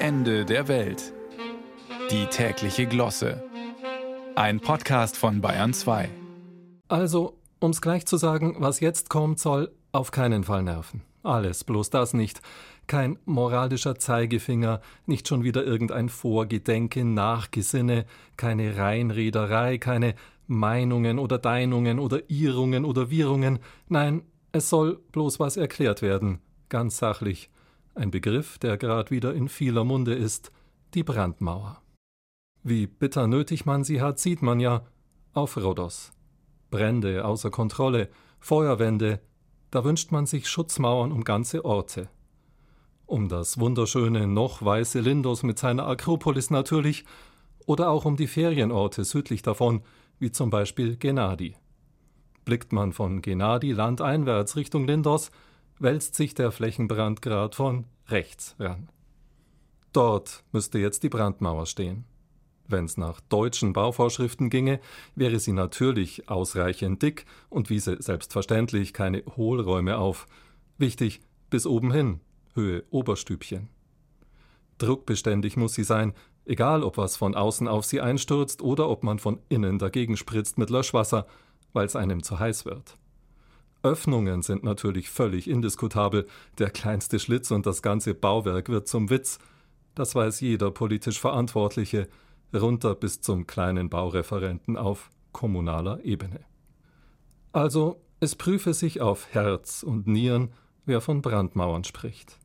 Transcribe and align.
Ende 0.00 0.44
der 0.44 0.68
Welt. 0.68 1.12
Die 2.12 2.26
tägliche 2.26 2.86
Glosse. 2.86 3.42
Ein 4.36 4.60
Podcast 4.60 5.16
von 5.16 5.40
Bayern 5.40 5.74
2. 5.74 6.08
Also, 6.86 7.36
um's 7.58 7.80
gleich 7.80 8.06
zu 8.06 8.16
sagen, 8.16 8.54
was 8.60 8.78
jetzt 8.78 9.10
kommt, 9.10 9.40
soll 9.40 9.72
auf 9.90 10.12
keinen 10.12 10.44
Fall 10.44 10.62
nerven. 10.62 11.02
Alles, 11.24 11.64
bloß 11.64 11.90
das 11.90 12.14
nicht. 12.14 12.40
Kein 12.86 13.18
moralischer 13.24 13.96
Zeigefinger, 13.96 14.80
nicht 15.06 15.26
schon 15.26 15.42
wieder 15.42 15.64
irgendein 15.64 16.08
Vorgedenke, 16.08 17.04
Nachgesinne, 17.04 18.06
keine 18.36 18.76
Reinrederei, 18.76 19.78
keine 19.78 20.14
Meinungen 20.46 21.18
oder 21.18 21.38
Deinungen 21.38 21.98
oder 21.98 22.20
Irrungen 22.30 22.84
oder 22.84 23.10
Wirrungen. 23.10 23.58
Nein, 23.88 24.22
es 24.52 24.68
soll 24.68 25.00
bloß 25.10 25.40
was 25.40 25.56
erklärt 25.56 26.02
werden, 26.02 26.38
ganz 26.68 26.98
sachlich. 26.98 27.50
Ein 27.98 28.12
Begriff, 28.12 28.58
der 28.58 28.76
gerade 28.76 29.10
wieder 29.10 29.34
in 29.34 29.48
vieler 29.48 29.82
Munde 29.82 30.14
ist, 30.14 30.52
die 30.94 31.02
Brandmauer. 31.02 31.82
Wie 32.62 32.86
bitter 32.86 33.26
nötig 33.26 33.66
man 33.66 33.82
sie 33.82 34.00
hat, 34.00 34.20
sieht 34.20 34.40
man 34.40 34.60
ja 34.60 34.86
auf 35.32 35.56
Rhodos. 35.56 36.12
Brände 36.70 37.24
außer 37.24 37.50
Kontrolle, 37.50 38.08
Feuerwände, 38.38 39.20
da 39.72 39.82
wünscht 39.82 40.12
man 40.12 40.26
sich 40.26 40.48
Schutzmauern 40.48 41.10
um 41.10 41.24
ganze 41.24 41.64
Orte. 41.64 42.08
Um 43.04 43.28
das 43.28 43.58
wunderschöne, 43.58 44.28
noch 44.28 44.64
weiße 44.64 45.00
Lindos 45.00 45.42
mit 45.42 45.58
seiner 45.58 45.88
Akropolis 45.88 46.50
natürlich, 46.50 47.04
oder 47.66 47.90
auch 47.90 48.04
um 48.04 48.16
die 48.16 48.28
Ferienorte 48.28 49.02
südlich 49.02 49.42
davon, 49.42 49.82
wie 50.20 50.30
zum 50.30 50.50
Beispiel 50.50 50.96
Gennadi. 50.96 51.56
Blickt 52.44 52.72
man 52.72 52.92
von 52.92 53.22
Gennadi 53.22 53.72
landeinwärts 53.72 54.54
Richtung 54.54 54.86
Lindos, 54.86 55.32
wälzt 55.78 56.14
sich 56.14 56.34
der 56.34 56.52
Flächenbrand 56.52 57.22
grad 57.22 57.54
von 57.54 57.84
rechts 58.08 58.56
ran. 58.58 58.88
Dort 59.92 60.44
müsste 60.52 60.78
jetzt 60.78 61.02
die 61.02 61.08
Brandmauer 61.08 61.66
stehen. 61.66 62.04
Wenn's 62.66 62.98
nach 62.98 63.20
deutschen 63.20 63.72
Bauvorschriften 63.72 64.50
ginge, 64.50 64.80
wäre 65.14 65.38
sie 65.38 65.52
natürlich 65.52 66.28
ausreichend 66.28 67.02
dick 67.02 67.24
und 67.48 67.70
wiese 67.70 67.96
selbstverständlich 68.00 68.92
keine 68.92 69.24
Hohlräume 69.36 69.96
auf. 69.96 70.26
Wichtig, 70.76 71.20
bis 71.48 71.66
oben 71.66 71.92
hin, 71.92 72.20
Höhe 72.54 72.84
Oberstübchen. 72.90 73.70
Druckbeständig 74.76 75.56
muss 75.56 75.74
sie 75.74 75.84
sein, 75.84 76.12
egal 76.44 76.82
ob 76.82 76.98
was 76.98 77.16
von 77.16 77.34
außen 77.34 77.66
auf 77.66 77.86
sie 77.86 78.00
einstürzt 78.02 78.60
oder 78.60 78.88
ob 78.88 79.02
man 79.02 79.18
von 79.18 79.40
innen 79.48 79.78
dagegen 79.78 80.16
spritzt 80.16 80.58
mit 80.58 80.68
Löschwasser, 80.68 81.26
weil's 81.72 81.96
einem 81.96 82.22
zu 82.22 82.38
heiß 82.38 82.66
wird. 82.66 82.98
Öffnungen 83.82 84.42
sind 84.42 84.64
natürlich 84.64 85.08
völlig 85.08 85.48
indiskutabel, 85.48 86.26
der 86.58 86.70
kleinste 86.70 87.18
Schlitz 87.18 87.50
und 87.50 87.66
das 87.66 87.82
ganze 87.82 88.14
Bauwerk 88.14 88.68
wird 88.68 88.88
zum 88.88 89.10
Witz. 89.10 89.38
Das 89.94 90.14
weiß 90.14 90.40
jeder 90.40 90.70
politisch 90.70 91.20
Verantwortliche, 91.20 92.08
runter 92.54 92.94
bis 92.94 93.20
zum 93.20 93.46
kleinen 93.46 93.88
Baureferenten 93.88 94.76
auf 94.76 95.10
kommunaler 95.32 96.04
Ebene. 96.04 96.40
Also, 97.52 98.00
es 98.20 98.34
prüfe 98.34 98.74
sich 98.74 99.00
auf 99.00 99.28
Herz 99.32 99.82
und 99.82 100.06
Nieren, 100.06 100.52
wer 100.86 101.00
von 101.00 101.22
Brandmauern 101.22 101.84
spricht. 101.84 102.38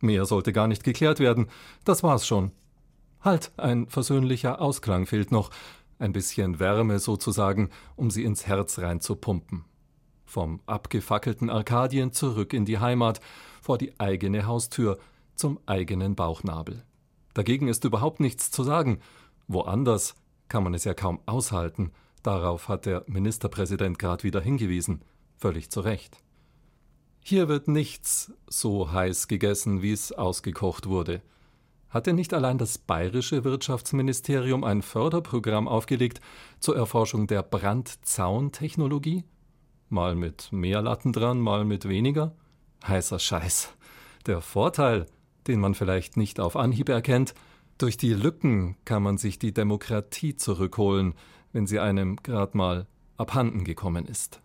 Mehr 0.00 0.24
sollte 0.24 0.52
gar 0.52 0.68
nicht 0.68 0.84
geklärt 0.84 1.18
werden, 1.18 1.48
das 1.84 2.02
war's 2.02 2.26
schon. 2.26 2.52
Halt, 3.20 3.50
ein 3.56 3.88
versöhnlicher 3.88 4.60
Ausklang 4.60 5.06
fehlt 5.06 5.32
noch, 5.32 5.50
ein 5.98 6.12
bisschen 6.12 6.60
Wärme 6.60 6.98
sozusagen, 6.98 7.70
um 7.96 8.10
sie 8.10 8.24
ins 8.24 8.46
Herz 8.46 8.78
reinzupumpen. 8.78 9.64
Vom 10.26 10.60
abgefackelten 10.66 11.48
Arkadien 11.48 12.12
zurück 12.12 12.52
in 12.52 12.66
die 12.66 12.78
Heimat, 12.78 13.20
vor 13.62 13.78
die 13.78 13.98
eigene 13.98 14.46
Haustür, 14.46 14.98
zum 15.34 15.58
eigenen 15.66 16.14
Bauchnabel. 16.14 16.84
Dagegen 17.34 17.68
ist 17.68 17.84
überhaupt 17.84 18.20
nichts 18.20 18.50
zu 18.50 18.62
sagen, 18.62 19.00
Woanders 19.48 20.14
kann 20.48 20.64
man 20.64 20.74
es 20.74 20.84
ja 20.84 20.94
kaum 20.94 21.20
aushalten. 21.26 21.92
Darauf 22.22 22.68
hat 22.68 22.86
der 22.86 23.04
Ministerpräsident 23.06 23.98
gerade 23.98 24.24
wieder 24.24 24.40
hingewiesen. 24.40 25.02
Völlig 25.36 25.70
zu 25.70 25.80
Recht. 25.80 26.18
Hier 27.20 27.48
wird 27.48 27.68
nichts 27.68 28.32
so 28.48 28.92
heiß 28.92 29.28
gegessen, 29.28 29.82
wie 29.82 29.92
es 29.92 30.12
ausgekocht 30.12 30.88
wurde. 30.88 31.22
Hat 31.88 32.06
denn 32.06 32.16
nicht 32.16 32.34
allein 32.34 32.58
das 32.58 32.78
bayerische 32.78 33.44
Wirtschaftsministerium 33.44 34.64
ein 34.64 34.82
Förderprogramm 34.82 35.68
aufgelegt 35.68 36.20
zur 36.58 36.76
Erforschung 36.76 37.26
der 37.26 37.42
Brandzauntechnologie? 37.42 39.24
Mal 39.88 40.14
mit 40.14 40.52
mehr 40.52 40.82
Latten 40.82 41.12
dran, 41.12 41.40
mal 41.40 41.64
mit 41.64 41.88
weniger? 41.88 42.34
Heißer 42.86 43.18
Scheiß. 43.18 43.72
Der 44.26 44.40
Vorteil, 44.40 45.06
den 45.46 45.60
man 45.60 45.74
vielleicht 45.74 46.16
nicht 46.16 46.40
auf 46.40 46.56
Anhieb 46.56 46.88
erkennt, 46.88 47.34
durch 47.78 47.96
die 47.96 48.14
Lücken 48.14 48.76
kann 48.84 49.02
man 49.02 49.18
sich 49.18 49.38
die 49.38 49.52
Demokratie 49.52 50.34
zurückholen, 50.34 51.14
wenn 51.52 51.66
sie 51.66 51.78
einem 51.78 52.16
grad 52.16 52.54
mal 52.54 52.86
abhanden 53.16 53.64
gekommen 53.64 54.06
ist. 54.06 54.40